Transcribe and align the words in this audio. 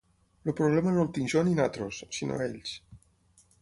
El 0.51 0.55
problema 0.59 0.93
no 0.95 1.03
el 1.03 1.11
tinc 1.19 1.31
jo 1.35 1.45
ni 1.45 1.55
nosaltres, 1.61 2.03
sinó 2.19 2.43
ells. 2.51 2.77